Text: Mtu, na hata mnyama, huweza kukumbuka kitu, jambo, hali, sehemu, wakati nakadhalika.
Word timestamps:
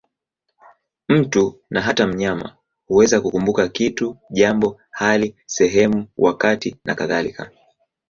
Mtu, 1.09 1.59
na 1.69 1.81
hata 1.81 2.07
mnyama, 2.07 2.55
huweza 2.87 3.21
kukumbuka 3.21 3.67
kitu, 3.67 4.17
jambo, 4.29 4.81
hali, 4.91 5.35
sehemu, 5.45 6.07
wakati 6.17 6.75
nakadhalika. 6.85 7.51